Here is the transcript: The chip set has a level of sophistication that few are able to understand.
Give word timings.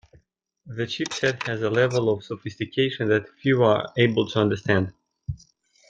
The 0.65 0.87
chip 0.87 1.13
set 1.13 1.43
has 1.43 1.61
a 1.61 1.69
level 1.69 2.09
of 2.09 2.23
sophistication 2.23 3.07
that 3.09 3.29
few 3.39 3.61
are 3.61 3.93
able 3.97 4.27
to 4.29 4.39
understand. 4.39 4.93